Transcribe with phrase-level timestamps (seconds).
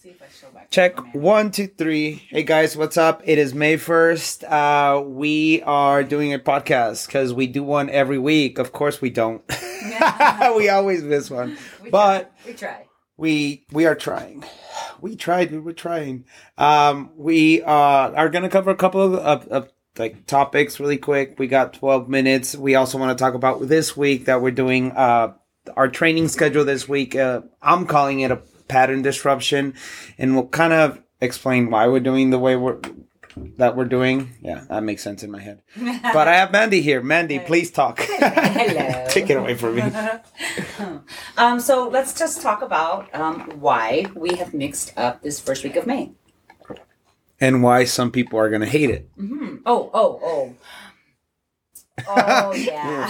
[0.00, 0.70] see if I show back.
[0.70, 1.22] Check up on there.
[1.22, 2.26] one, two, three.
[2.30, 3.20] Hey guys, what's up?
[3.26, 4.50] It is May 1st.
[4.50, 8.58] Uh, we are doing a podcast because we do one every week.
[8.58, 9.42] Of course we don't.
[10.56, 11.58] we always miss one.
[11.82, 12.46] We but try.
[12.46, 12.86] we try.
[13.18, 14.44] we we are trying.
[15.02, 15.52] We tried.
[15.52, 16.24] We're trying.
[16.56, 20.98] Um, we uh, are going to cover a couple of, of, of like topics really
[20.98, 21.38] quick.
[21.38, 22.56] We got 12 minutes.
[22.56, 25.34] We also want to talk about this week that we're doing uh,
[25.76, 27.16] our training schedule this week.
[27.16, 28.36] Uh, I'm calling it a
[28.70, 29.74] pattern disruption,
[30.16, 32.78] and we'll kind of explain why we're doing the way we're
[33.58, 34.30] that we're doing.
[34.42, 35.62] Yeah, that makes sense in my head.
[36.12, 37.02] But I have Mandy here.
[37.02, 38.00] Mandy, please talk.
[38.08, 39.06] Hello.
[39.10, 39.82] Take it away from me.
[41.36, 45.76] Um, so let's just talk about um, why we have mixed up this first week
[45.76, 46.12] of May.
[47.42, 49.08] And why some people are going to hate it.
[49.16, 50.54] hmm Oh, oh, oh.
[52.08, 53.06] Oh, yeah.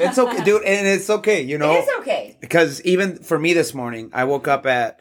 [0.00, 1.72] It's okay, dude, and it's okay, you know.
[1.72, 2.38] It is okay.
[2.52, 5.00] Because even for me this morning, I woke up at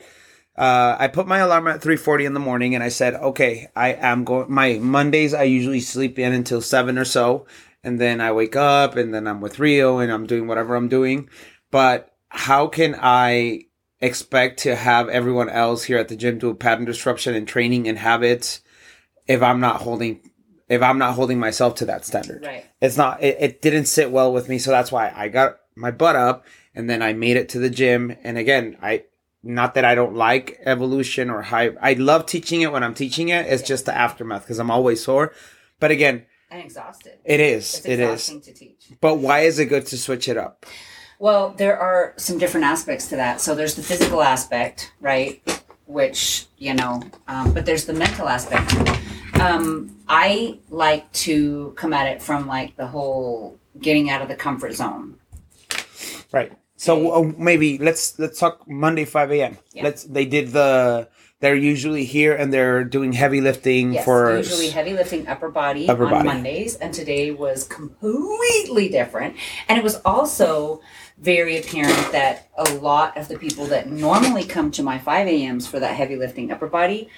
[0.56, 3.90] uh, I put my alarm at 3:40 in the morning and I said, "Okay, I
[3.90, 7.46] am going my Mondays I usually sleep in until 7 or so
[7.84, 10.88] and then I wake up and then I'm with Rio and I'm doing whatever I'm
[10.88, 11.30] doing.
[11.72, 13.66] But how can I
[14.00, 17.88] expect to have everyone else here at the gym do a pattern disruption and training
[17.88, 18.62] and habits
[19.28, 20.22] if I'm not holding
[20.70, 22.46] if I'm not holding myself to that standard?
[22.46, 22.66] Right.
[22.82, 25.92] it's not it, it didn't sit well with me so that's why i got my
[25.92, 29.04] butt up and then i made it to the gym and again i
[29.44, 33.30] not that i don't like evolution or high i love teaching it when i'm teaching
[33.30, 33.68] it it's Yeah.
[33.68, 35.34] just the aftermath because i'm always sore
[35.80, 37.14] but again And exhausted.
[37.26, 38.92] it is It's it is to teach.
[39.02, 40.66] but why is it good to switch it up
[41.20, 43.42] Well, there are some different aspects to that.
[43.42, 45.38] So there's the physical aspect, right?
[45.86, 46.94] Which, you know,
[47.28, 48.74] um, but there's the mental aspect.
[49.40, 54.36] Um, I like to come at it from like the whole getting out of the
[54.36, 55.20] comfort zone.
[56.34, 59.84] right so uh, maybe let's let's talk monday 5 a.m Yeah.
[59.84, 61.08] let's they did the
[61.42, 65.90] they're usually here and they're doing heavy lifting Yes, for usually heavy lifting upper body
[65.90, 66.28] Upper on body.
[66.28, 69.36] Mondays, and today was completely different.
[69.68, 70.82] And it was also
[71.18, 75.66] very apparent that a lot of the people that normally come to my 5 a.m.s
[75.68, 77.10] for that heavy lifting upper body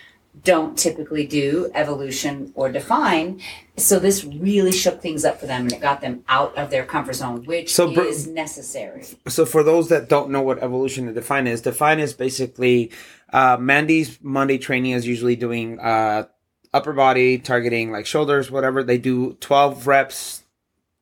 [0.41, 3.39] don't typically do evolution or define.
[3.77, 6.85] So this really shook things up for them and it got them out of their
[6.85, 9.03] comfort zone, which So, is necessary.
[9.27, 12.91] so for those that don't know what evolution and define is, define is basically
[13.31, 16.25] uh, Mandy's Monday training is usually doing uh,
[16.73, 18.83] upper body targeting like shoulders, whatever.
[18.83, 20.43] They do twelve reps,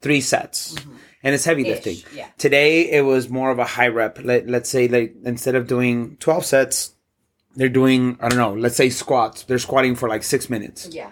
[0.01, 0.75] three sets,
[1.23, 1.95] and it's heavy lifting.
[1.97, 2.09] Mm-hmm.
[2.09, 2.27] Ish, yeah.
[2.37, 4.19] Today it was more of a high rep.
[4.23, 6.93] Let, let's say like instead of doing twelve sets,
[7.55, 8.53] they're doing I don't know.
[8.53, 9.43] Let's say squats.
[9.43, 11.11] They're squatting for like six minutes, Yeah.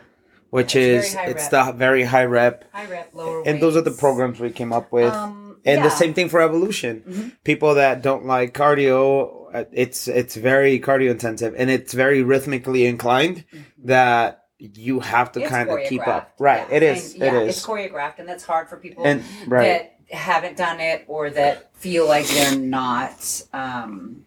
[0.49, 1.65] which Yeah, is it's it's rep.
[1.67, 2.65] the very high rep.
[2.73, 5.13] High rep, lower And those are the programs we came up with.
[5.13, 7.03] Um, And the same thing for evolution.
[7.07, 7.31] Mhm.
[7.43, 12.85] People that don't like cardio, uh, it's it's very cardio intensive and it's very rhythmically
[12.85, 13.43] inclined
[13.83, 16.33] that you have to It's kind of keep up.
[16.39, 16.75] Right, yeah.
[16.77, 17.13] it is.
[17.13, 17.57] And, it yeah, is.
[17.57, 19.63] It's choreographed, and that's hard for people and right.
[20.09, 24.25] that haven't done it or that feel like they're not, um,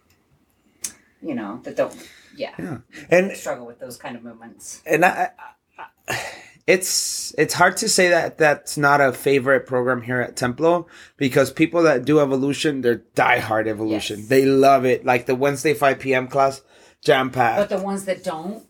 [1.22, 1.94] you know, that don't,
[2.36, 2.78] yeah, yeah.
[3.10, 4.82] And struggle with those kind of movements.
[4.86, 5.30] and I,
[6.08, 6.20] I,
[6.66, 11.52] it's it's hard to say that that's not a favorite program here at Templo because
[11.52, 14.20] people that do evolution, they're diehard evolution.
[14.20, 14.28] Yes.
[14.28, 15.04] They love it.
[15.04, 16.28] Like the Wednesday 5 p.m.
[16.28, 16.62] class,
[17.02, 17.68] jam packed.
[17.68, 18.64] But the ones that don't,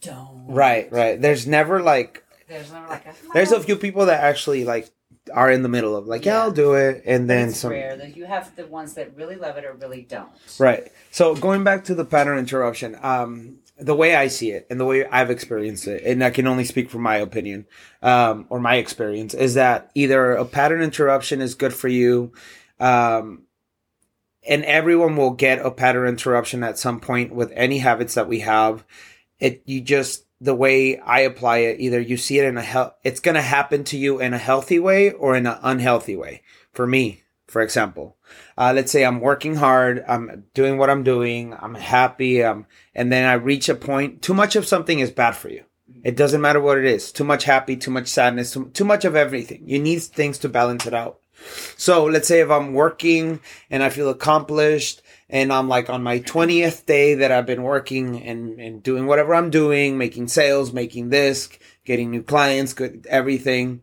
[0.00, 0.46] don't.
[0.48, 1.20] Right, right.
[1.20, 3.14] There's never like There's never like a.
[3.32, 4.90] there's a few people that actually like
[5.32, 6.42] are in the middle of like, yeah, Yeah.
[6.42, 7.70] I'll do it, and then it's some.
[7.70, 10.30] rare that you have the ones that really love it or really don't.
[10.58, 10.90] Right.
[11.10, 14.84] So going back to the pattern interruption, um, the way I see it and the
[14.84, 17.66] way I've experienced it, and I can only speak from my opinion,
[18.02, 22.32] um, or my experience, is that either a pattern interruption is good for you,
[22.80, 23.42] um,
[24.48, 28.40] and everyone will get a pattern interruption at some point with any habits that we
[28.40, 28.84] have.
[29.38, 32.96] It you just the way I apply it, either you see it in a hel-
[33.04, 36.42] it's going to happen to you in a healthy way or in an unhealthy way.
[36.72, 38.16] For me, for example,
[38.58, 43.12] uh, let's say I'm working hard, I'm doing what I'm doing, I'm happy, um, and
[43.12, 44.20] then I reach a point.
[44.20, 45.62] Too much of something is bad for you.
[46.02, 47.12] It doesn't matter what it is.
[47.12, 49.62] Too much happy, too much sadness, too, too much of everything.
[49.64, 51.20] You need things to balance it out.
[51.76, 53.38] So let's say if I'm working
[53.70, 58.22] and I feel accomplished and I'm like on my 20th day that I've been working
[58.22, 61.48] and, and doing whatever I'm doing, making sales, making this,
[61.84, 63.80] getting new clients, good, everything.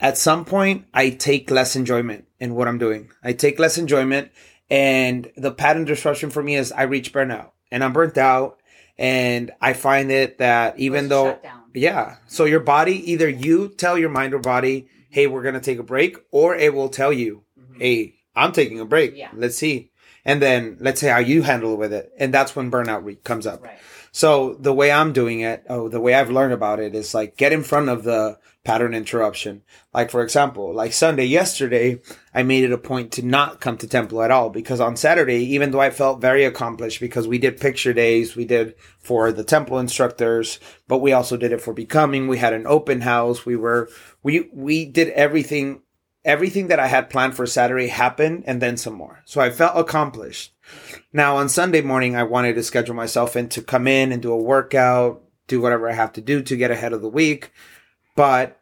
[0.00, 3.10] At some point, I take less enjoyment in what I'm doing.
[3.22, 4.32] I take less enjoyment
[4.68, 8.60] and the pattern disruption for me is I reach burnout and I'm burnt out
[8.98, 11.38] and I find it that even though
[11.74, 12.16] yeah.
[12.26, 15.78] So your body, either you tell your mind or body, hey, we're going to take
[15.78, 17.78] a break, or it will tell you, Mhm.
[17.78, 19.14] hey, I'm taking a break.
[19.16, 19.28] Yeah.
[19.34, 19.91] Let's see.
[20.24, 23.46] And then let's say how you handle with it, and that's when burnout re- comes
[23.46, 23.64] up.
[23.64, 23.78] Right.
[24.12, 27.38] So the way I'm doing it, oh, the way I've learned about it is like
[27.38, 29.62] get in front of the pattern interruption.
[29.94, 32.00] Like for example, like Sunday yesterday,
[32.34, 35.38] I made it a point to not come to Templo at all because on Saturday,
[35.54, 39.44] even though I felt very accomplished because we did picture days, we did for the
[39.44, 42.28] Templo instructors, but we also did it for becoming.
[42.28, 43.46] We had an open house.
[43.46, 43.88] We were,
[44.22, 45.80] we, we did everything,
[46.24, 49.22] everything that I had planned for Saturday happened and then some more.
[49.24, 50.52] So I felt accomplished.
[51.12, 54.32] Now on Sunday morning, I wanted to schedule myself in to come in and do
[54.32, 57.50] a workout, do whatever I have to do to get ahead of the week.
[58.14, 58.60] But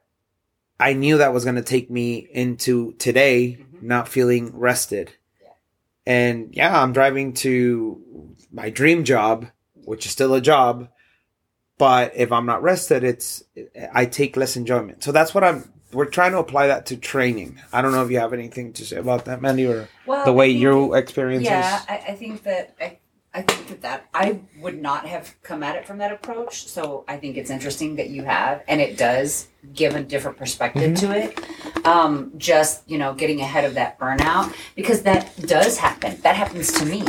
[0.78, 3.82] I knew that was going to take me into today Mhm.
[3.82, 5.12] not feeling rested.
[5.42, 5.48] Yeah.
[6.06, 9.46] And yeah, I'm driving to my dream job,
[9.84, 10.88] which is still a job.
[11.76, 13.42] But if I'm not rested, it's,
[13.94, 15.02] I take less enjoyment.
[15.02, 17.60] So that's what I'm, we're trying to apply that to training.
[17.72, 20.32] I don't know if you have anything to say about that, Mandy, or Well, the
[20.32, 21.86] way think your experience Yeah, is.
[21.88, 22.98] I, I think that I,
[23.32, 26.66] I think that that I would not have come at it from that approach.
[26.66, 30.92] So I think it's interesting that you have, and it does give a different perspective
[30.94, 31.06] Mm-hmm.
[31.12, 31.86] to it.
[31.86, 36.20] Um, just you know, getting ahead of that burnout because that does happen.
[36.22, 37.02] That happens to me.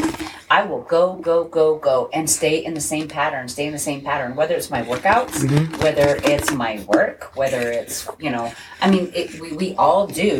[0.51, 3.85] I will go, go, go, go, and stay in the same pattern, stay in the
[3.89, 4.35] same pattern.
[4.35, 5.81] Whether it's my workouts, Mm-hmm.
[5.81, 8.51] whether it's my work, whether it's you know,
[8.81, 10.35] I mean, it, we we all do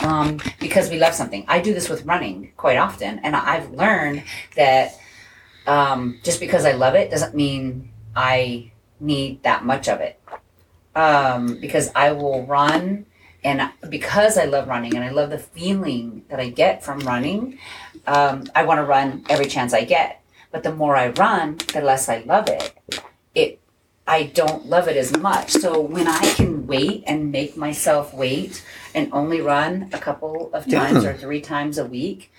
[0.00, 1.44] um, because we love something.
[1.48, 4.24] I do this with running quite often, and I've learned
[4.56, 4.86] that
[5.66, 10.18] um, just because I love it doesn't mean I need that much of it.
[10.94, 13.06] Um, because I will run,
[13.44, 17.58] and because I love running and I love the feeling that I get from running,
[18.06, 20.20] um, I want to run every chance I get.
[20.50, 22.72] But the more I run, the less I love it.
[23.34, 23.58] It
[24.06, 25.50] I don't love it as much.
[25.50, 30.68] So when I can wait and make myself wait and only run a couple of
[30.70, 31.10] times Yeah.
[31.10, 32.30] or three times a week,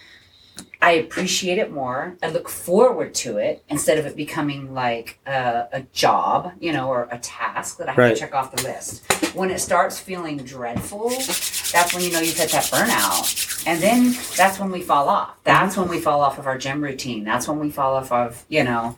[0.83, 2.17] I appreciate it more.
[2.21, 6.89] I look forward to it instead of it becoming like a, a job, you know,
[6.89, 8.13] or a task that I have Right.
[8.13, 9.09] to check off the list.
[9.33, 13.65] When it starts feeling dreadful, that's when you know you've hit that burnout.
[13.65, 15.35] And then that's when we fall off.
[15.45, 17.23] That's when we fall off of our gym routine.
[17.23, 18.97] That's when we fall off of, you know,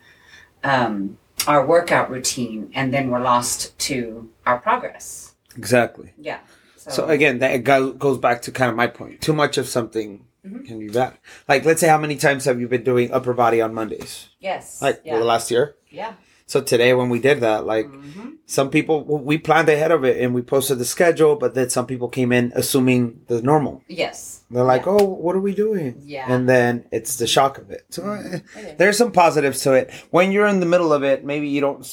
[0.63, 2.71] um, our workout routine.
[2.73, 5.35] And then we're lost to our progress.
[5.55, 6.13] Exactly.
[6.17, 6.39] Yeah.
[6.77, 9.21] So again, that goes back to kind of my point.
[9.21, 10.65] Too much of something Mhm.
[10.67, 11.13] can be bad.
[11.47, 14.27] Like, let's say, how many times have you been doing upper body on Mondays?
[14.39, 14.81] yes.
[14.81, 15.13] Like yeah.
[15.13, 15.75] well, the last year.
[15.89, 16.13] yeah.
[16.47, 18.33] So today, when we did that, like Mhm.
[18.45, 21.87] some people, we planned ahead of it and we posted the schedule, but then some
[21.87, 23.81] people came in assuming the normal.
[23.87, 24.41] Yes.
[24.51, 26.31] They're like, "Oh, what are we doing?" Yeah.
[26.31, 27.85] And then it's the shock of it.
[27.89, 28.19] So eh,
[28.59, 28.77] It is.
[28.77, 29.89] there's some positives to it.
[30.11, 31.83] When you're in the middle of it, maybe you don't,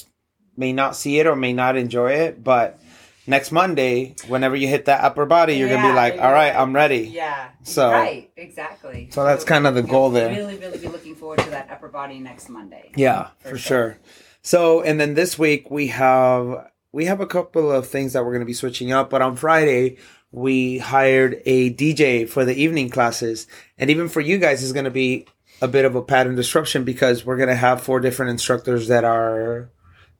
[0.55, 2.79] may not see it or may not enjoy it, but
[3.27, 6.55] next Monday, whenever you hit that upper body, you're gonna be like, "All right.
[6.55, 7.49] I'm ready." Yeah.
[7.63, 9.09] So- right, exactly.
[9.11, 10.29] So that's kind of the yeah, goal there.
[10.31, 12.93] Really, really be looking forward to that upper body next Monday.
[12.97, 13.59] Yeah, For for, sure.
[13.59, 13.99] sure.
[14.43, 18.33] So, and then this week we have we have a couple of things that we're
[18.33, 19.09] going to be switching up.
[19.11, 19.97] But on Friday
[20.31, 23.47] we hired a DJ for the evening classes,
[23.79, 25.27] and even for you guys is going to be
[25.61, 29.05] a bit of a pattern disruption because we're going to have four different instructors that
[29.05, 29.71] are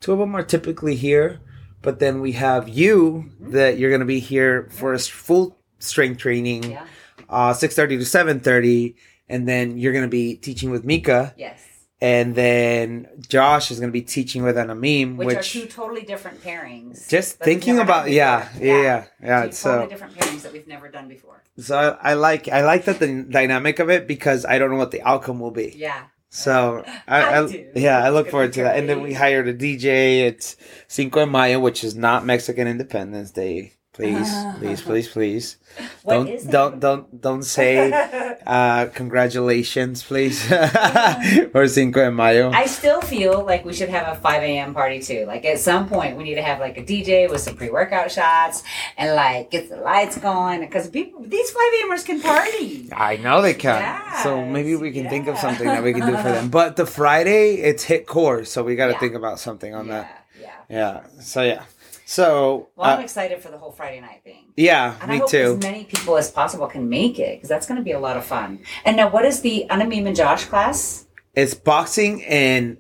[0.01, 1.41] two of them are typically here,
[1.83, 6.19] but then we have you that you're going to be here for a full strength
[6.19, 6.85] training, Yeah.
[7.29, 8.97] uh, six thirty to seven thirty,
[9.29, 11.61] and then you're going to be teaching with Mika Yes.
[12.01, 16.03] and then Josh is going to be teaching with Anamim, Which, which, are two totally
[16.03, 17.09] different pairings.
[17.09, 19.47] just thinking about, yeah, yeah, yeah, yeah.
[19.47, 21.43] Two So, totally different pairings that we've never done before.
[21.59, 24.77] so I, I like, I like that the dynamic of it because I don't know
[24.77, 25.75] what the outcome will be.
[25.77, 26.05] Yeah.
[26.35, 28.79] So, I, I I, yeah, I look forward to that.
[28.79, 30.23] And then we hired a DJ.
[30.27, 30.57] It's
[30.89, 33.75] Cinco de Mayo, which is not Mexican Independence Day.
[33.93, 35.57] Please, please, please, please.
[36.03, 36.51] What don't, is it?
[36.51, 37.93] don't, don't, don't say
[38.47, 40.51] uh, congratulations, please,
[41.55, 42.51] or Cinco de Mayo.
[42.53, 44.73] I still feel like we should have a 5 a.m.
[44.73, 45.27] party too.
[45.27, 48.63] Like at some point, we need to have like a DJ with some pre-workout shots
[48.97, 52.89] and like get the lights going because people, these 5 a.m.ers can party.
[52.93, 54.01] I know they can.
[54.23, 56.49] so maybe we can think of something that we can do for them.
[56.49, 58.99] But the Friday, it's hit core, so we got to Yeah.
[59.01, 60.27] think about something on yeah, that.
[60.41, 60.51] yeah.
[60.71, 61.21] Yeah.
[61.21, 61.65] So yeah.
[62.13, 64.53] So Well, I'm uh, excited for the whole Friday night thing.
[64.55, 65.55] yeah, And I me hope too.
[65.57, 68.19] as many people as possible can make it because that's going to be a lot
[68.19, 68.59] of fun.
[68.85, 71.07] And now, what is the Anamim and Josh class?
[71.35, 72.77] It's boxing and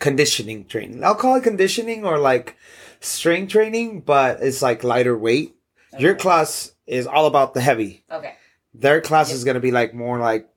[0.00, 1.04] conditioning training.
[1.04, 2.56] I'll call it conditioning or like
[3.00, 5.54] strength training, but it's like lighter weight.
[5.98, 8.02] Your class is all about the heavy.
[8.10, 8.32] Okay.
[8.72, 9.36] Their class Yep.
[9.36, 10.48] is going to be like more like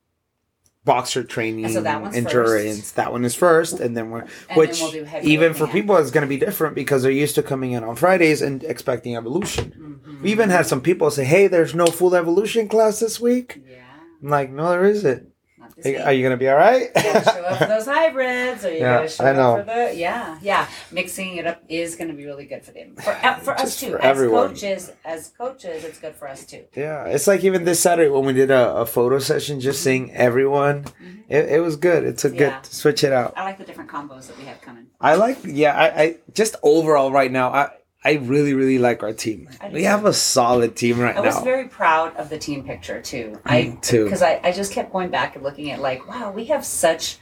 [0.84, 2.80] boxer training, And so that endurance.
[2.80, 2.96] first.
[2.96, 6.12] That one is first, and then we're then which we'll do even for people it's
[6.12, 10.00] going to be different because they're used to coming in on Fridays and expecting evolution.
[10.08, 10.22] Mhm.
[10.22, 13.78] We even had some people say, "Hey, there's no full evolution class this week." Yeah.
[14.24, 15.28] I'm like, "No, there isn't."
[15.76, 16.02] Not this Hey.
[16.02, 16.90] Are you gonna be all right?
[16.96, 17.02] Show
[17.44, 19.58] up for those hybrids, or you Yeah, gotta show I know.
[19.58, 20.68] up for the yeah, yeah.
[20.92, 23.80] Mixing it up is going to be really good for them, for, uh, for us
[23.80, 23.92] too.
[23.92, 24.50] for as everyone.
[24.50, 26.66] coaches, as coaches, it's good for us too.
[26.76, 30.12] Yeah, it's like even this Saturday when we did a, a photo session, just seeing
[30.14, 30.86] everyone.
[31.30, 32.04] It, it was good.
[32.04, 32.64] It's a good Mm-hmm.
[32.66, 33.34] Switch it out.
[33.38, 34.88] I like the different combos that we have coming.
[35.00, 37.70] I like, yeah, I, I just overall right now, I
[38.04, 39.48] I really really like our team.
[39.72, 41.22] We have a solid team right now.
[41.22, 41.44] I was now.
[41.44, 43.40] very proud of the team picture too.
[43.46, 44.06] I too.
[44.06, 47.18] because I, I just kept going back and looking at like, wow, we have such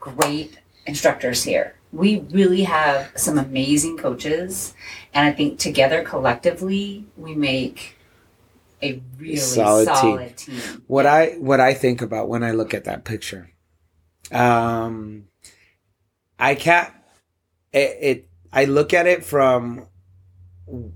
[0.00, 1.76] great instructors here.
[1.92, 4.74] We really have some amazing coaches,
[5.12, 7.96] and I think together collectively we make
[8.82, 10.56] a really Solid solid, team.
[10.58, 10.82] team.
[10.86, 13.50] what I what I think about when I look at that picture,
[14.32, 15.26] um,
[16.38, 16.92] I can't.
[17.72, 19.86] It, it I look at it from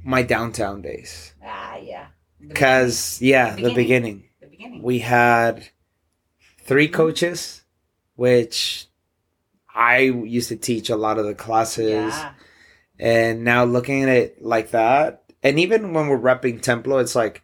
[0.04, 2.06] my downtown days Ah, yeah.
[2.40, 3.74] Because yeah, the beginning.
[3.74, 3.84] beginning.
[3.84, 4.30] beginning.
[4.40, 4.82] the beginning.
[4.82, 5.68] we had
[6.62, 6.94] three Mm-hmm.
[6.94, 7.62] coaches,
[8.16, 8.86] which
[9.74, 12.12] I used to teach a lot of the classes.
[12.14, 12.32] yeah.
[13.00, 17.42] And now looking at it like that, and even when we're repping Templo, it's like,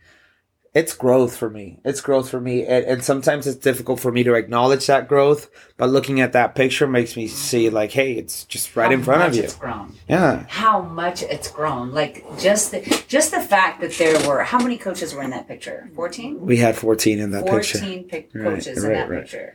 [0.75, 1.79] it's growth for me.
[1.85, 2.67] It's growth for me.
[2.67, 5.49] And, and sometimes it's difficult for me to acknowledge that growth.
[5.77, 9.05] But looking at that picture makes me see, like, hey, it's just right How in
[9.05, 9.45] front of you.
[9.45, 9.95] It's grown.
[10.09, 10.45] Yeah.
[10.49, 11.93] How much it's grown.
[11.93, 15.47] Like just the, just the fact that there were how many coaches were in that
[15.47, 15.89] picture?
[15.95, 16.41] Fourteen.
[16.45, 17.79] We had 14 in that picture.
[17.79, 19.21] Fourteen pic- Right, coaches in that right.
[19.21, 19.55] picture.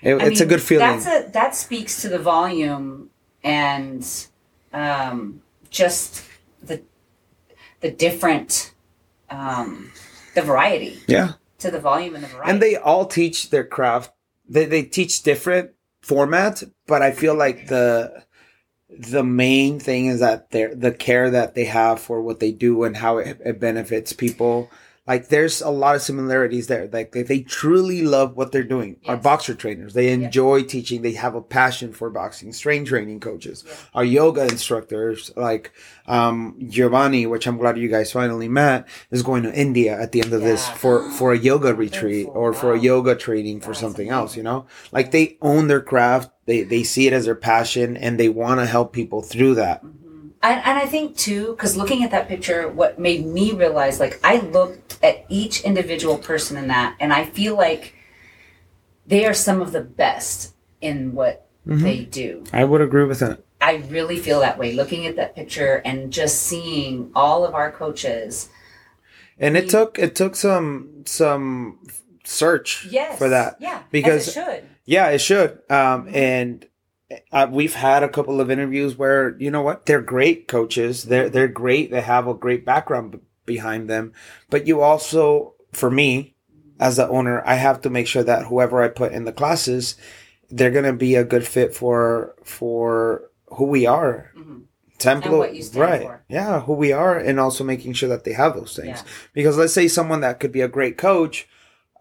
[0.00, 0.86] It, it's a good feeling.
[0.86, 3.10] That's a that speaks to the volume
[3.44, 4.04] and
[4.72, 6.24] um, just
[6.62, 6.82] the
[7.80, 8.72] the different
[9.30, 9.92] um,
[10.40, 11.32] the variety yeah.
[11.58, 12.50] to the volume and the variety.
[12.50, 14.12] and they all teach their craft
[14.48, 15.70] they, they teach different
[16.04, 18.22] formats but i feel like the
[18.88, 22.84] the main thing is that they're the care that they have for what they do
[22.84, 24.70] and how it, it benefits people
[25.08, 26.88] like there's a lot of similarities there.
[26.92, 28.98] Like they, they truly love what they're doing.
[29.06, 29.24] Our Yes.
[29.24, 29.94] boxer trainers.
[29.94, 31.02] They enjoy teaching.
[31.02, 32.52] They have a passion for boxing.
[32.52, 33.64] Strength training coaches.
[33.94, 35.32] Our yoga instructors.
[35.34, 35.72] Like
[36.06, 40.22] um giovanni which i'm glad you guys finally met is going to india at the
[40.22, 43.80] end of this for for a yoga retreat or for a yoga training for That's
[43.80, 44.20] something amazing.
[44.22, 44.64] else you know?
[44.90, 46.30] Like they own their craft.
[46.46, 49.82] They they see it as their passion and they want to help people through that
[50.42, 54.20] And, and I think too, because looking at that picture, what made me realize, like,
[54.22, 57.94] I looked at each individual person in that, and I feel like
[59.06, 61.82] they are some of the best in what Mm-hmm.
[61.84, 62.44] they do.
[62.54, 64.72] i would agree with that I really feel that way.
[64.72, 68.48] Looking at that picture and just seeing all of our coaches.
[69.38, 71.80] and it We- took it took some some
[72.24, 73.18] search Yes.
[73.18, 73.82] for that Yeah.
[73.90, 74.64] because- it should.
[74.86, 75.58] Yeah, it should.
[75.68, 76.64] Um, and
[77.32, 81.04] uh, we've had a couple of interviews where you know what they're great coaches.
[81.04, 81.90] They're they're great.
[81.90, 84.12] They have a great background b- behind them.
[84.50, 86.34] But you also, for me,
[86.78, 89.96] as the owner, I have to make sure that whoever I put in the classes,
[90.50, 94.32] they're gonna be a good fit for for who we are.
[94.36, 94.62] Mhm.
[94.98, 96.02] Templo, And what you stand right?
[96.02, 96.24] for.
[96.28, 98.98] Yeah, who we are, and also making sure that they have those things.
[99.04, 99.10] Yeah.
[99.32, 101.48] Because let's say someone that could be a great coach,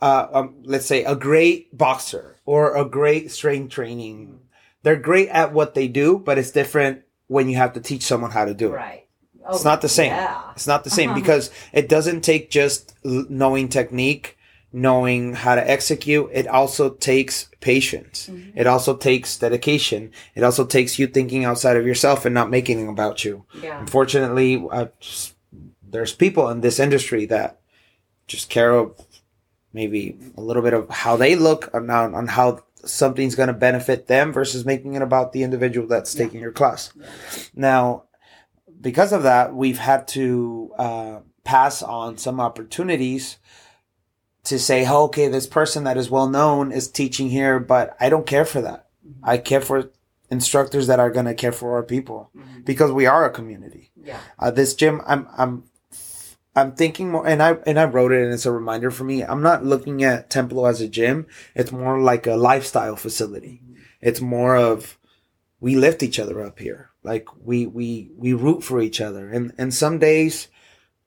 [0.01, 4.39] uh, um, let's say a great boxer or a great strength training.
[4.83, 8.31] They're great at what they do, but it's different when you have to teach someone
[8.31, 8.75] how to do it.
[8.77, 9.03] Right.
[9.49, 10.11] It's Oh, not the same.
[10.11, 10.41] Yeah.
[10.53, 11.19] It's not the same Uh-huh.
[11.21, 14.37] because it doesn't take just knowing technique,
[14.73, 16.29] knowing how to execute.
[16.33, 18.27] It also takes patience.
[18.29, 18.57] Mm-hmm.
[18.57, 20.11] It also takes dedication.
[20.35, 23.45] It also takes you thinking outside of yourself and not making it about you.
[23.61, 23.79] Yeah.
[23.79, 24.65] Unfortunately,
[24.99, 25.33] just-
[25.89, 27.59] there's people in this industry that
[28.27, 28.93] just care of
[29.71, 33.53] maybe a little bit of how they look on, on on how something's going to
[33.53, 36.25] benefit them versus making it about the individual that's Yeah.
[36.25, 36.91] taking your class.
[37.55, 38.03] Now,
[38.79, 43.37] because of that, we've had to uh, pass on some opportunities
[44.43, 48.09] to say, oh, okay, this person that is well known is teaching here, but I
[48.09, 48.87] don't care for that.
[49.23, 49.89] I care for
[50.29, 52.65] instructors that are going to care for our people Mhm.
[52.65, 53.91] because we are a community.
[54.01, 54.19] Yeah.
[54.39, 55.63] Uh, this gym, I'm, I'm,
[56.57, 59.23] I'm thinking more, and I and I wrote it, and it's a reminder for me.
[59.23, 61.27] I'm not looking at Templo as a gym.
[61.53, 63.61] It's more like a lifestyle facility.
[64.01, 64.97] It's more of
[65.59, 66.89] we lift each other up here.
[67.03, 70.47] Like we we we root for each other, and and some days,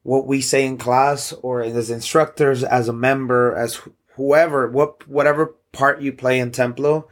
[0.05, 3.81] what we say in class or as instructors, as a member, as
[4.15, 7.09] whoever, what whatever part you play in Templo,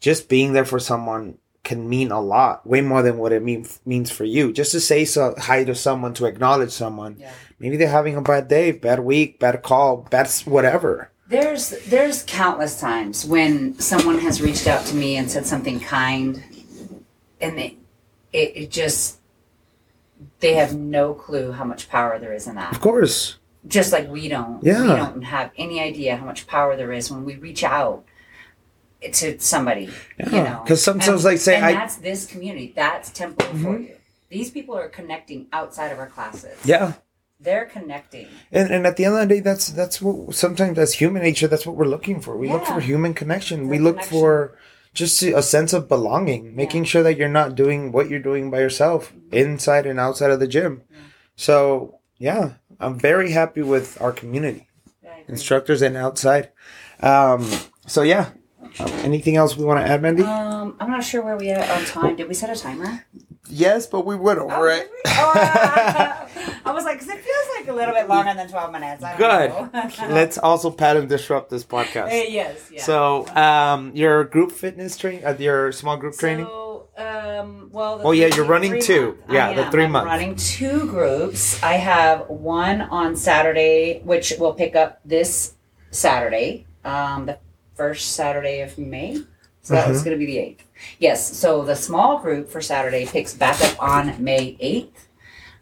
[0.00, 3.66] just being there for someone can mean a lot, way more than what it mean,
[3.84, 4.52] means for you.
[4.52, 7.16] Just to say so, hi to someone, to acknowledge someone.
[7.18, 7.32] Yeah.
[7.58, 11.10] Maybe they're having a bad day, bad week, bad call, bad whatever.
[11.28, 16.42] There's there's countless times when someone has reached out to me and said something kind,
[17.40, 17.76] and they,
[18.32, 19.20] it, it just
[20.40, 22.72] they have no clue how much power there is in that.
[22.72, 23.38] Of course.
[23.66, 24.62] Just like we don't.
[24.62, 24.82] Yeah.
[24.82, 28.04] We don't have any idea how much power there is when we reach out.
[29.12, 29.90] To somebody.
[30.18, 30.60] You know.
[30.62, 31.80] Because sometimes, And- like, say and I- Mm-hmm.
[31.80, 32.72] that's this community.
[32.76, 33.96] That's Templo for you.
[34.30, 36.56] These people are connecting outside of our classes.
[36.64, 36.94] Yeah.
[37.40, 38.28] they're connecting.
[38.52, 41.48] And, and at the end of the day, that's that's what sometimes as human nature,
[41.48, 42.36] that's what we're looking for.
[42.36, 43.62] We look for human connection.
[43.64, 44.18] For we look connection.
[44.20, 44.56] for
[44.94, 48.60] just a sense of belonging, making sure that you're not doing what you're doing by
[48.60, 50.82] yourself, inside and outside of the gym.
[51.34, 54.68] So yeah, I'm very happy with our community,
[55.28, 56.50] instructors and outside.
[57.00, 57.44] Um,
[57.88, 58.30] so yeah,
[58.80, 60.22] Um, anything else we want to add, Mandy?
[60.22, 62.16] Um, I'm not sure where we are on time.
[62.16, 63.04] Did we set a timer?
[63.48, 64.90] yes, but we went over it.
[65.08, 66.26] Oh, uh,
[66.64, 69.04] I was like, 'cause it feels like a little bit longer than 12 minutes.
[69.04, 70.08] I don't Good.
[70.08, 70.08] know.
[70.14, 72.08] Let's also pat and disrupt this podcast.
[72.10, 72.70] Eh, yes.
[72.72, 72.82] Yeah.
[72.82, 76.46] So, um, your group fitness training, uh, your small group training.
[76.46, 79.06] So, um, well, the Oh, yeah, you're running two.
[79.18, 79.18] month.
[79.28, 79.70] Yeah, the am.
[79.72, 80.06] three I'm month.
[80.06, 81.62] running two groups.
[81.62, 85.54] I have one on Saturday, which will pick up this
[85.90, 87.38] Saturday, um, the
[87.74, 89.22] first Saturday of May.
[89.62, 90.04] So that was Mm-hmm.
[90.06, 90.64] going to be the eighth.
[90.98, 91.36] Yes.
[91.36, 95.08] So the small group for Saturday picks back up on May eighth.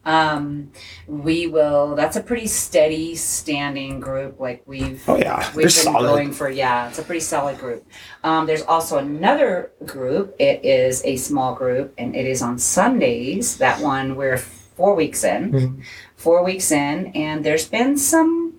[0.02, 0.73] Um,
[1.07, 1.95] we will.
[1.95, 4.40] That's a pretty steady standing group.
[4.40, 6.07] Like we've Oh yeah, We've they're been solid.
[6.07, 7.87] going for yeah, it's a pretty solid group.
[8.25, 10.35] Um, there's also another group.
[10.38, 13.59] It is a small group, and it is on Sundays.
[13.59, 15.83] That one we're four weeks in, Mhm.
[16.17, 18.50] four weeks in, and there's been some,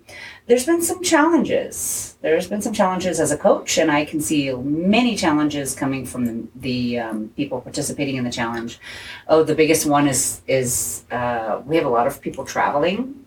[0.46, 2.16] there's been some challenges.
[2.20, 6.26] There's been some challenges as a coach, and I can see many challenges coming from
[6.26, 8.78] the, the um, people participating in the challenge.
[9.28, 13.24] Oh, the biggest one is is uh, we have a lot of people traveling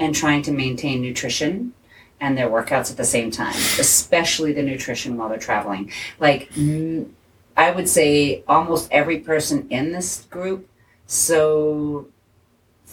[0.00, 1.72] and trying to maintain nutrition
[2.20, 5.92] and their workouts at the same time, especially the nutrition while they're traveling.
[6.18, 7.08] Like, mm,
[7.56, 10.68] I would say almost every person in this group
[11.06, 12.08] so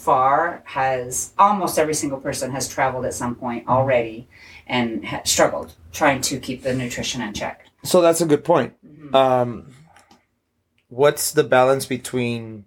[0.04, 4.28] far has almost every single person has traveled at some point already
[4.66, 7.66] and ha- struggled trying to keep the nutrition in check.
[7.84, 8.74] So that's a good point.
[8.86, 9.14] Mhm.
[9.14, 9.72] Um,
[10.88, 12.64] what's the balance between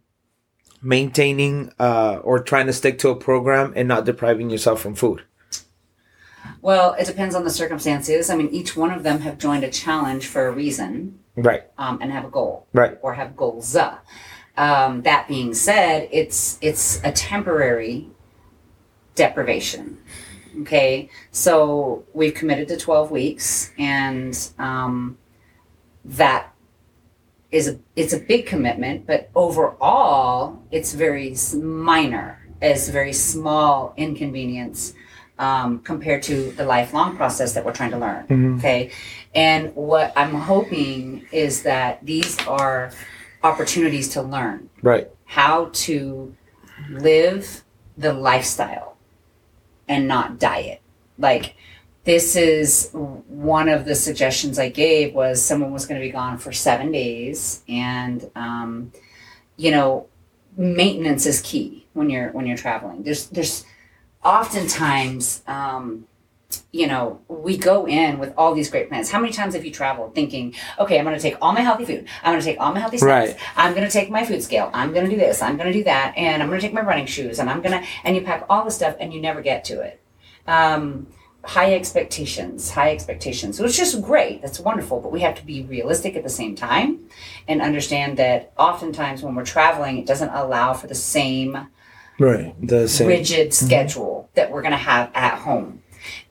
[0.81, 5.21] maintaining uh, or trying to stick to a program and not depriving yourself from food?
[6.61, 8.29] Well, it depends on the circumstances.
[8.29, 11.99] I mean, each one of them have joined a challenge for a reason Right, um,
[12.01, 12.65] and have a goal.
[12.73, 13.75] right, or have goals.
[14.57, 18.07] Um, that being said, it's it's a temporary
[19.15, 19.99] deprivation.
[20.61, 25.17] Okay, so we've committed to twelve weeks, and um,
[26.03, 26.53] that
[27.51, 29.05] is a it's a big commitment.
[29.05, 32.39] But overall, it's very minor.
[32.59, 34.93] It's very small inconvenience
[35.37, 38.25] um, compared to the lifelong process that we're trying to learn.
[38.27, 38.57] Mhm.
[38.57, 38.89] Okay,
[39.35, 42.89] and what I'm hoping is that these are
[43.47, 45.09] opportunities to learn right.
[45.25, 46.35] how to
[46.89, 47.63] live
[47.97, 48.97] the lifestyle
[49.87, 50.81] and not diet.
[51.17, 51.55] Like
[52.03, 56.37] this is one of the suggestions I gave was someone was going to be gone
[56.37, 58.93] for seven days, and um,
[59.57, 60.07] you know,
[60.55, 63.03] maintenance is key when you're when you're traveling.
[63.03, 63.65] There's there's
[64.23, 66.07] oftentimes um,
[66.71, 69.09] you know, we go in with all these great plans.
[69.09, 71.85] How many times have you traveled thinking, okay, I'm going to take all my healthy
[71.85, 72.07] food.
[72.23, 73.33] I'm going to take all my healthy snacks.
[73.33, 73.39] Right.
[73.55, 74.69] I'm going to take my food scale.
[74.73, 75.41] I'm going to do this.
[75.41, 76.13] I'm going to do that.
[76.15, 77.39] And I'm going to take my running shoes.
[77.39, 79.81] And I'm going to, and you pack all the stuff and you never get to
[79.81, 80.01] it.
[80.45, 81.07] Um,
[81.43, 84.41] high expectations, high expectations, It's just great.
[84.41, 84.99] That's wonderful.
[84.99, 87.09] But we have to be realistic at the same time
[87.47, 91.67] and understand that oftentimes when we're traveling, it doesn't allow for the same
[92.19, 92.55] Right.
[92.65, 93.07] The same.
[93.07, 95.83] rigid schedule that we're going to have at home.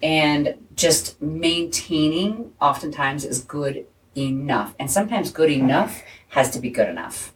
[0.03, 4.75] And just maintaining oftentimes is good enough.
[4.79, 7.33] And sometimes good enough has to be good enough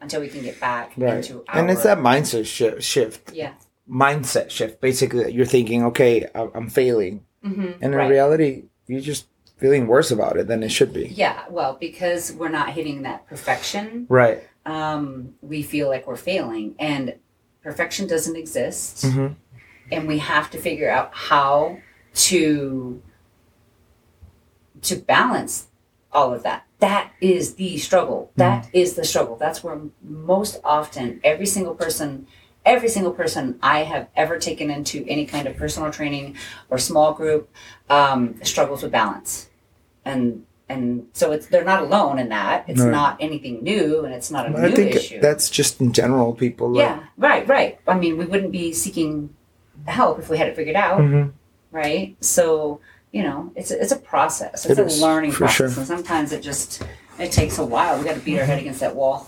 [0.00, 1.16] until we can get back Right.
[1.16, 1.58] into our.
[1.58, 2.82] And it's that mindset shift.
[2.82, 3.32] shift.
[3.32, 3.52] Yeah.
[3.88, 4.80] Mindset shift.
[4.80, 7.24] Basically, you're thinking, okay, I'm failing.
[7.44, 7.82] Mm-hmm.
[7.82, 9.26] And in reality, you're just
[9.58, 11.06] feeling worse about it than it should be.
[11.08, 11.44] Yeah.
[11.48, 14.42] Well, because we're not hitting that perfection, Right.
[14.66, 16.74] um, we feel like we're failing.
[16.78, 17.14] And
[17.62, 19.04] perfection doesn't exist.
[19.06, 19.28] hmm
[19.90, 21.78] and we have to figure out how
[22.14, 23.02] to
[24.82, 25.66] to balance
[26.12, 26.64] all of that.
[26.78, 28.30] That is the struggle.
[28.36, 29.36] That is the struggle.
[29.36, 32.26] That's where most often every single person
[32.64, 36.34] every single person i have ever taken into any kind of personal training
[36.68, 37.48] or small group
[37.88, 39.48] um, struggles with balance.
[40.04, 42.64] And and so it's they're not alone in that.
[42.66, 45.20] It's not anything new and it's not a I new think issue.
[45.20, 46.70] that's just in general people.
[46.70, 47.78] Like, yeah, right, right.
[47.86, 49.30] I mean, we wouldn't be seeking
[49.86, 51.32] help if we had it figured out, Mhm.
[51.72, 52.16] right?
[52.20, 52.80] So,
[53.12, 54.66] you know, it's a, it's a process.
[54.66, 55.66] It's It a is, learning for process, sure.
[55.80, 56.82] and sometimes it just
[57.18, 57.98] it takes a while.
[57.98, 59.26] We got to beat our head against that wall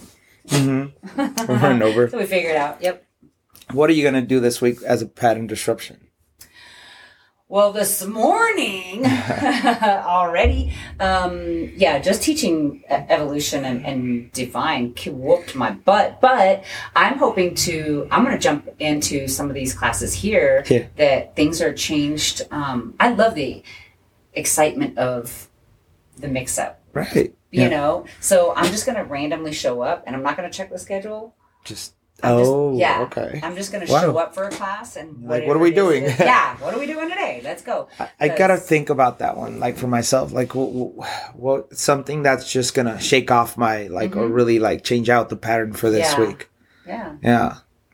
[0.49, 0.93] Mhm.
[1.51, 2.09] Over and over.
[2.09, 2.83] so we figure it out.
[2.83, 3.05] Yep.
[3.73, 6.08] What are you gonna do this week as a pattern disruption?
[7.51, 9.07] Well, this morning
[9.83, 16.21] already, um, yeah, just teaching evolution and, and define ki- whooped my butt.
[16.21, 16.63] But
[16.95, 20.89] I'm hoping to, I'm going to jump into some of these classes here Yeah.
[20.97, 22.43] that things are changed.
[22.51, 23.63] Um, I love the
[24.35, 25.49] excitement of
[26.19, 27.35] the mix up, Right.
[27.51, 27.69] you Yeah.
[27.69, 28.05] know?
[28.21, 30.79] So I'm just going to randomly show up and I'm not going to check the
[30.79, 31.35] schedule.
[31.65, 33.03] Just I'm just- oh yeah.
[33.03, 33.41] okay.
[33.43, 34.01] I'm just going to Wow.
[34.01, 36.05] show up for a class and Like, what are we doing?
[36.05, 37.41] that- yeah, what are we doing today?
[37.45, 37.89] Let's go.
[38.01, 42.51] I, I gotta think about that one, like for myself, like what, what something that's
[42.51, 46.09] just gonna shake off my like or really like change out the pattern for this
[46.15, 46.23] Mm-hmm.
[46.23, 46.29] Yeah.
[46.29, 46.49] week.
[46.87, 47.13] Yeah.
[47.23, 47.47] Yeah,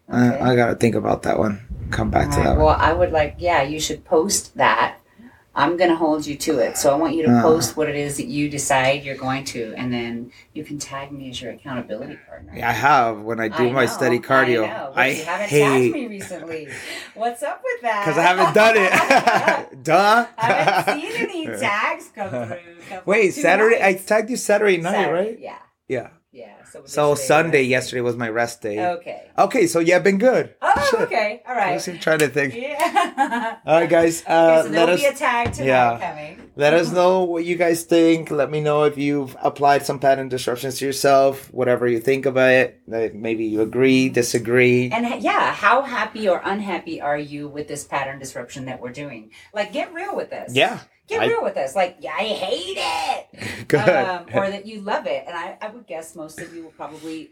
[0.08, 0.38] Okay.
[0.38, 1.60] I, I gotta think about that one.
[1.90, 2.64] Come back to All right, that one.
[2.66, 4.96] Well, I would like, yeah, you should post that.
[5.56, 6.76] I'm going to hold you to it.
[6.76, 7.42] So I want you to Uh.
[7.42, 11.12] post what it is that you decide you're going to, and then you can tag
[11.12, 12.52] me as your accountability partner.
[12.62, 14.64] I have when I do I my know, steady cardio.
[14.64, 16.68] I, know, I, you haven't tagged hate me recently.
[17.14, 18.04] What's up with that?
[18.04, 19.82] because I haven't done it.
[19.84, 20.26] Duh.
[20.36, 22.58] I haven't seen any tags come through.
[22.88, 23.80] Come Wait, Saturday.
[23.82, 25.38] I tagged you Saturday night, Saturday, right?
[25.38, 26.08] Yeah, Yeah.
[26.34, 26.64] Yeah.
[26.64, 28.84] So, So Sunday, yesterday was my rest day.
[28.96, 29.30] Okay.
[29.38, 30.54] Okay, so yeah, been good.
[30.60, 31.00] Oh, Shit.
[31.02, 31.42] okay.
[31.46, 31.80] All right.
[31.88, 32.54] I'm trying to think.
[32.54, 33.56] Yeah.
[33.66, 34.22] All right, guys.
[34.22, 35.98] okay, Uh, so let us be a tag tonight yeah.
[35.98, 36.50] coming.
[36.56, 38.30] let us know what you guys think.
[38.30, 41.52] Let me know if you've applied some pattern disruptions to yourself.
[41.54, 42.80] Whatever you think about it.
[42.86, 44.90] Maybe you agree, disagree.
[44.90, 49.30] And yeah, how happy or unhappy are you with this pattern disruption that we're doing?
[49.54, 50.54] Like, get real with this.
[50.54, 50.80] Yeah.
[51.08, 51.74] Get I- real with us.
[51.76, 53.68] Like, yeah, I hate it.
[53.68, 53.88] Good.
[53.88, 55.24] Um, or that you love it.
[55.26, 57.30] And I, I would guess most of you will probably.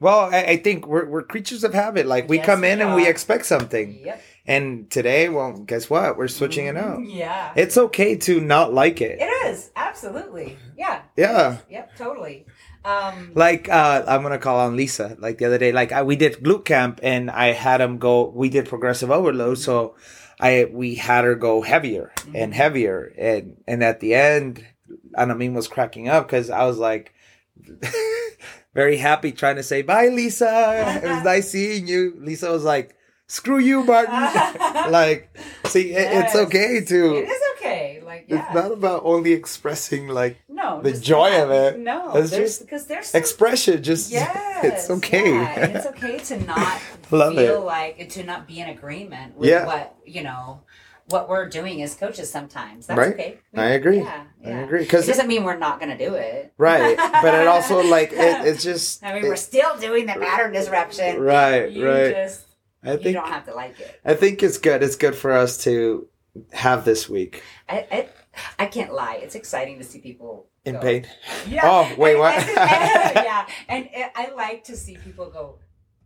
[0.00, 2.06] well, I, I think we're, we're creatures of habit.
[2.06, 3.98] Like we Yes, come in we and we expect something.
[4.04, 4.22] Yep.
[4.48, 6.16] And today, well, guess what?
[6.16, 7.04] We're switching it out.
[7.04, 7.52] Yeah.
[7.56, 9.18] It's okay to not like it.
[9.20, 9.70] It is.
[9.74, 10.56] Absolutely.
[10.76, 11.02] Yeah.
[11.16, 11.58] Yeah.
[11.70, 12.46] Yep, totally.
[12.84, 15.16] Um, Like uh, I'm gonna call on Lisa.
[15.18, 18.28] Like the other day, like I, we did glute camp, and I had him go.
[18.28, 19.96] We did progressive overload, so
[20.40, 22.36] I we had her go heavier mm-hmm.
[22.36, 24.64] and heavier, and and at the end,
[25.16, 27.12] Anamin was cracking up because I was like.
[28.74, 32.94] very happy trying to say bye lisa it was nice seeing you lisa was like
[33.26, 34.12] screw you martin
[34.92, 37.55] like see it, it's okay to It is okay.
[38.28, 38.44] Yeah.
[38.44, 40.80] it's not about only expressing like no.
[40.82, 41.78] the joy not- of it.
[41.78, 42.16] No.
[42.16, 46.80] It's just because there's some expression just Yes, it's okay yeah, it's okay to not
[47.10, 47.64] Love feel it.
[47.64, 49.64] like to not be in agreement with Yeah.
[49.66, 50.62] what you know
[51.08, 52.28] what we're doing as coaches.
[52.32, 53.12] Sometimes that's Right.
[53.14, 53.38] okay.
[53.54, 53.98] I agree.
[53.98, 54.58] Yeah, I yeah.
[54.64, 56.52] agree, It 'cause- doesn't mean we're not going to do it.
[56.58, 60.52] right but it also like it, it's just I mean, we're still doing the pattern
[60.52, 61.20] disruption.
[61.20, 62.42] right You right just
[62.84, 64.00] i you don't have to like it.
[64.04, 66.08] i think it's good it's good for us to
[66.52, 68.08] have this week I, I
[68.58, 69.18] I can't lie.
[69.22, 70.80] It's exciting to see people in go.
[70.80, 71.06] pain
[71.48, 71.62] Yeah.
[71.64, 72.34] Oh, wait, And- what?
[72.34, 75.58] and- and- yeah, and, I like to see people go.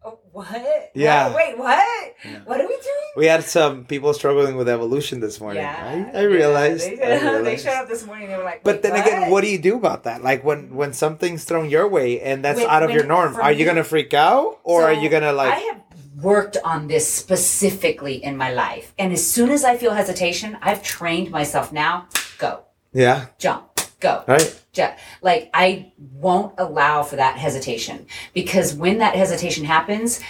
[0.03, 0.93] Oh, what?
[0.95, 1.27] Yeah.
[1.29, 1.37] What?
[1.37, 2.15] Wait, what?
[2.25, 2.39] Yeah.
[2.47, 3.11] What are we doing?
[3.17, 7.43] we had some people struggling with evolution this morning Yeah, I, I realized, Yeah, I
[7.43, 8.29] they, they showed up this morning.
[8.29, 10.75] They were like, but "Wait, then again what do you do about that like when
[10.75, 13.85] when something's thrown your way and that's When- out of your norm are you gonna
[13.85, 15.81] freak out or are you gonna like I have
[16.23, 20.83] worked on this specifically in my life, and as soon as I feel hesitation, I've
[20.83, 21.73] trained myself.
[21.73, 22.07] Now,
[22.39, 23.65] go, yeah jump,
[24.01, 24.25] go.
[24.27, 24.89] right Ju-
[25.23, 30.21] Like I won't allow for that hesitation because when that hesitation happens,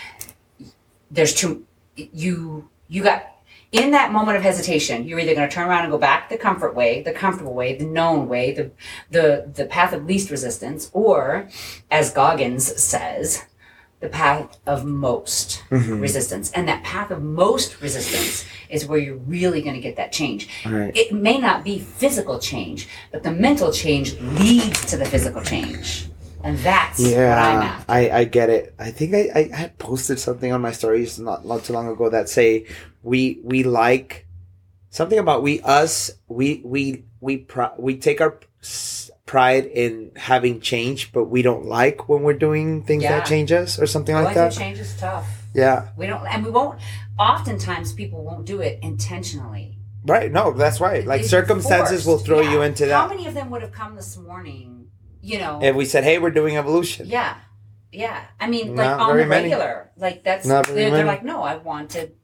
[1.10, 3.26] there's too you you got
[3.72, 5.04] in that moment of hesitation.
[5.06, 7.76] You're either going to turn around and go back the comfort way, the comfortable way,
[7.76, 8.70] the known way, the
[9.10, 11.48] the the path of least resistance, or
[11.90, 13.44] as Goggins says,
[14.00, 16.00] the path of most mm-hmm.
[16.00, 16.50] resistance.
[16.52, 20.48] And that path of most resistance is where you're really going to get that change.
[20.64, 20.96] Right.
[20.96, 26.08] It may not be physical change, but the mental change leads to the physical change.
[26.42, 27.84] And that's what I'm Yeah.
[27.88, 28.74] I, I get it.
[28.78, 32.08] I think I, I had posted something on my stories not not too long ago
[32.08, 32.66] that say
[33.02, 34.26] we we like
[34.88, 38.40] something about we us we we we pri- we take our
[39.30, 43.12] pride in having change, but we don't like when we're doing things Yeah.
[43.18, 44.50] that change us or something like that.
[44.52, 45.24] change is tough.
[45.54, 46.80] Yeah, We don't, and we won't.
[47.16, 49.76] Oftentimes, people won't do it intentionally.
[50.04, 50.32] right.
[50.32, 51.06] No, that's right.
[51.06, 52.06] Like It's circumstances forced.
[52.08, 52.52] will throw Yeah.
[52.52, 52.94] you into that.
[53.02, 54.86] How many of them would have come this morning?
[55.20, 57.34] You know, If we said, "Hey, we're doing evolution," Yeah,
[57.92, 58.18] yeah.
[58.40, 59.44] I mean, like Not on the many.
[59.50, 62.14] regular, like that's they're, they're like, no, I wanted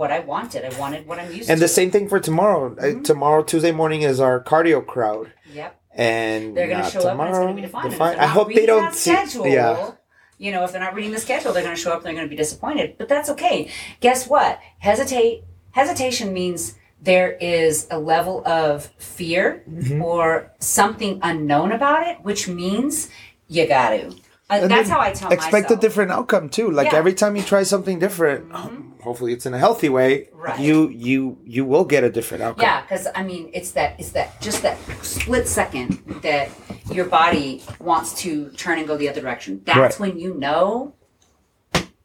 [0.00, 0.60] what I wanted.
[0.70, 1.64] I wanted what I'm used and to.
[1.64, 2.76] the same thing for tomorrow.
[2.76, 3.04] Uh, Mhm.
[3.04, 5.32] tomorrow, Tuesday morning, is our cardio crowd.
[5.54, 7.82] Yep, and they're going to not show up and it's going to be tomorrow.
[7.82, 7.84] defined.
[7.84, 8.16] And if Defined.
[8.16, 9.10] they're I hope they don't see.
[9.12, 9.90] schedule, Yeah,
[10.38, 12.02] You know, if they're not reading the schedule, they're going to show up.
[12.02, 12.94] They're going to be disappointed.
[12.98, 13.70] But that's okay.
[14.00, 14.58] Guess what?
[14.78, 15.44] Hesitate.
[15.72, 20.02] Hesitation means there is a level of fear Mm-hmm.
[20.02, 23.08] or something unknown about it, which means
[23.48, 24.14] you got to.
[24.50, 25.78] Uh, that's how I tell expect myself.
[25.78, 26.70] a different outcome too.
[26.70, 26.98] Like Yeah.
[26.98, 28.87] every time you try something different, Mhm.
[29.02, 30.58] Hopefully it's in a healthy way, Right.
[30.60, 32.62] you you you will get a different outcome.
[32.64, 36.50] Yeah, because I mean, it's that it's that just that split second that
[36.90, 39.60] your body wants to turn and go the other direction.
[39.64, 40.00] That's Right.
[40.00, 40.94] when you know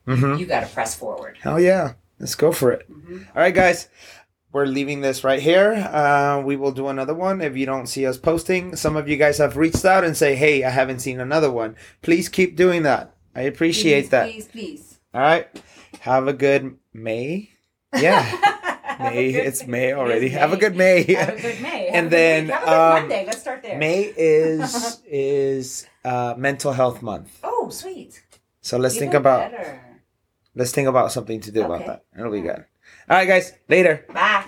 [0.07, 0.39] Mhm.
[0.39, 1.37] you got to press forward.
[1.41, 1.93] Hell yeah.
[2.19, 2.85] Let's go for it.
[2.89, 3.87] All right, guys.
[4.51, 5.73] We're leaving this right here.
[5.73, 8.75] Uh, we will do another one if you don't see us posting.
[8.75, 11.75] Some of you guys have reached out and say, hey, I haven't seen another one.
[12.03, 13.15] Please keep doing that.
[13.35, 14.25] I appreciate please, that.
[14.29, 14.99] Please, please.
[15.13, 15.47] All right.
[16.03, 17.49] Have a good May.
[17.95, 18.27] Yeah.
[18.99, 19.29] May.
[19.29, 19.67] It's May.
[19.87, 20.27] May already.
[20.27, 21.03] Have a good May.
[21.13, 21.85] Have a good May.
[21.85, 22.53] Have And then, week.
[22.55, 23.25] have um, Monday.
[23.25, 23.77] Let's start there.
[23.77, 27.39] May is is uh, mental health month.
[27.41, 28.21] Oh, sweet.
[28.59, 29.79] So let's Even think about better.
[30.55, 32.03] let's think about something to do about that.
[32.19, 32.65] It'll be good.
[33.09, 33.53] All right, guys.
[33.69, 34.05] Later.
[34.13, 34.43] Bye.